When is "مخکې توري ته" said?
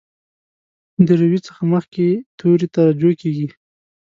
1.73-2.79